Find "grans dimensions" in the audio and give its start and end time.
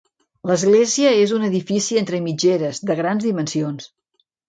3.05-3.93